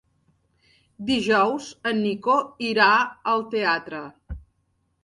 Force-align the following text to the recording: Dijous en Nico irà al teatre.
Dijous 1.09 1.67
en 1.91 2.01
Nico 2.07 2.39
irà 2.71 2.91
al 3.35 3.47
teatre. 3.55 4.03